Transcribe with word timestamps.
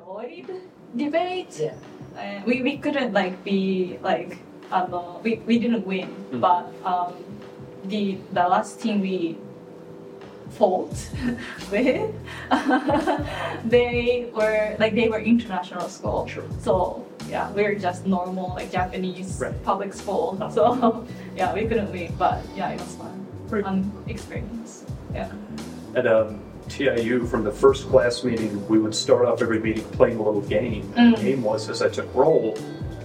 enjoyed 0.00 0.60
debate. 0.96 1.56
Yeah. 1.60 1.74
And 2.18 2.44
we, 2.46 2.62
we 2.62 2.78
couldn't 2.78 3.12
like 3.12 3.42
be 3.44 3.98
like 4.02 4.38
um, 4.70 5.22
we, 5.22 5.36
we 5.46 5.58
didn't 5.58 5.86
win, 5.86 6.08
Mm. 6.32 6.40
but 6.40 6.66
um, 6.84 7.14
the 7.84 8.18
the 8.32 8.42
last 8.48 8.80
team 8.80 9.00
we 9.00 9.38
fought 10.58 10.90
with, 11.70 12.10
they 13.64 14.28
were 14.34 14.74
like 14.80 14.94
they 14.94 15.08
were 15.08 15.20
international 15.20 15.88
school. 15.88 16.26
Sure. 16.26 16.42
So 16.60 17.06
yeah, 17.28 17.52
we 17.52 17.64
are 17.64 17.78
just 17.78 18.06
normal 18.06 18.54
like 18.56 18.72
Japanese 18.72 19.38
Right. 19.40 19.54
public 19.62 19.92
school. 19.94 20.34
So 20.50 21.06
yeah, 21.36 21.52
we 21.54 21.66
couldn't 21.66 21.92
win, 21.92 22.12
but 22.18 22.42
yeah, 22.56 22.70
it 22.74 22.80
was 22.80 22.94
fun, 22.96 23.26
Great. 23.48 23.64
fun 23.64 23.92
experience. 24.08 24.84
Yeah. 25.14 25.30
At 25.94 26.06
um, 26.08 26.40
TIU, 26.80 27.26
from 27.26 27.42
the 27.44 27.50
first 27.50 27.88
class 27.88 28.22
meeting, 28.22 28.66
we 28.68 28.78
would 28.78 28.94
start 28.94 29.24
off 29.26 29.40
every 29.40 29.58
meeting 29.60 29.84
playing 29.84 30.18
a 30.18 30.22
little 30.22 30.42
game. 30.42 30.82
Mm. 30.94 31.16
The 31.16 31.22
game 31.22 31.42
was, 31.42 31.68
as 31.70 31.80
I 31.80 31.88
took 31.88 32.12
roll, 32.14 32.56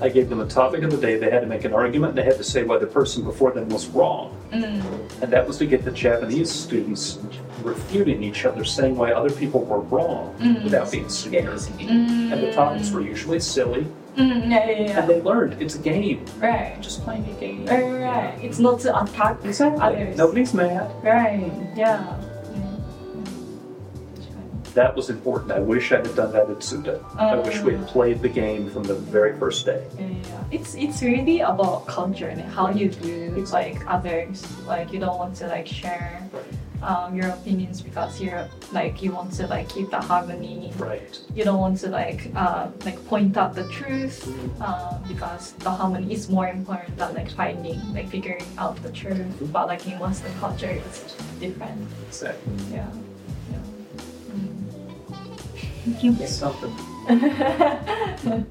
I 0.01 0.09
gave 0.09 0.29
them 0.29 0.41
a 0.41 0.47
topic 0.47 0.83
of 0.83 0.91
the 0.91 0.97
day. 0.97 1.17
They 1.17 1.29
had 1.29 1.41
to 1.41 1.47
make 1.47 1.63
an 1.63 1.73
argument. 1.73 2.15
They 2.15 2.23
had 2.23 2.37
to 2.37 2.43
say 2.43 2.63
why 2.63 2.79
the 2.79 2.87
person 2.87 3.23
before 3.23 3.51
them 3.51 3.69
was 3.69 3.87
wrong. 3.87 4.35
Mm. 4.51 5.21
And 5.21 5.31
that 5.31 5.47
was 5.47 5.57
to 5.59 5.65
get 5.65 5.85
the 5.85 5.91
Japanese 5.91 6.51
students 6.51 7.19
refuting 7.63 8.23
each 8.23 8.43
other, 8.45 8.65
saying 8.65 8.95
why 8.97 9.11
other 9.13 9.29
people 9.29 9.63
were 9.63 9.79
wrong 9.81 10.35
Mm. 10.39 10.63
without 10.63 10.91
being 10.91 11.07
scared. 11.07 11.45
Mm. 11.45 12.33
And 12.33 12.43
the 12.43 12.51
topics 12.51 12.91
were 12.91 13.01
usually 13.01 13.39
silly. 13.39 13.85
Mm, 14.17 14.49
yeah, 14.51 14.69
yeah, 14.69 14.81
yeah. 14.81 14.99
And 14.99 15.09
they 15.09 15.21
learned 15.21 15.61
it's 15.61 15.75
a 15.75 15.79
game. 15.79 16.25
right. 16.39 16.75
Just 16.81 17.01
playing 17.03 17.23
a 17.29 17.39
game. 17.39 17.65
Right, 17.65 17.83
right, 17.83 18.01
right. 18.01 18.39
It's 18.43 18.59
not 18.59 18.81
to 18.81 19.01
attack 19.03 19.37
Exactly. 19.45 19.79
others. 19.81 20.17
Nobody's 20.17 20.53
mad. 20.53 20.91
Right. 21.01 21.49
Yeah. 21.77 22.17
That 24.73 24.95
was 24.95 25.09
important. 25.09 25.51
I 25.51 25.59
wish 25.59 25.91
I 25.91 25.97
had 25.97 26.15
done 26.15 26.31
that 26.31 26.49
at 26.49 26.59
Tsuda. 26.59 27.03
I 27.17 27.35
wish 27.39 27.59
we 27.61 27.73
had 27.73 27.87
played 27.87 28.21
the 28.21 28.29
game 28.29 28.69
from 28.69 28.83
the 28.83 28.95
very 28.95 29.37
first 29.37 29.65
day. 29.65 29.83
Yeah. 29.99 30.43
It's 30.51 30.75
it's 30.75 31.01
really 31.01 31.41
about 31.41 31.87
culture 31.87 32.27
and 32.27 32.41
how 32.41 32.69
you 32.69 32.89
view 32.89 33.45
like 33.51 33.79
others. 33.87 34.45
Like 34.65 34.93
you 34.93 34.99
don't 34.99 35.17
want 35.17 35.35
to 35.37 35.47
like 35.47 35.67
share 35.67 36.23
um, 36.81 37.15
your 37.15 37.29
opinions 37.29 37.81
because 37.81 38.19
you're 38.19 38.47
like 38.71 39.01
you 39.03 39.11
want 39.11 39.33
to 39.33 39.47
like 39.47 39.69
keep 39.69 39.89
the 39.91 39.99
harmony. 39.99 40.71
Right. 40.77 41.19
You 41.35 41.43
don't 41.43 41.59
want 41.59 41.77
to 41.79 41.89
like 41.89 42.31
uh, 42.35 42.67
like 42.85 43.03
point 43.07 43.37
out 43.37 43.53
the 43.55 43.67
truth 43.69 44.23
um, 44.61 45.03
because 45.07 45.51
the 45.59 45.69
harmony 45.69 46.13
is 46.13 46.29
more 46.29 46.47
important 46.47 46.97
than 46.97 47.13
like 47.13 47.31
finding 47.31 47.79
like 47.93 48.09
figuring 48.09 48.45
out 48.57 48.81
the 48.83 48.91
truth. 48.91 49.27
But 49.51 49.67
like 49.67 49.85
in 49.87 49.99
Western 49.99 50.33
culture, 50.39 50.71
it's 50.71 51.15
different. 51.39 51.87
Exactly. 52.07 52.53
Yeah. 52.71 52.87
Yeah. 55.85 56.11
Mm. 56.11 56.27
Something. 56.27 56.71
Mm. 58.21 58.45